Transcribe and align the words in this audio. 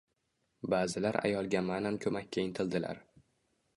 Ba`zilar 0.73 1.19
ayolga 1.29 1.63
ma`nan 1.67 2.01
ko`makka 2.07 2.47
intildilar 2.49 3.05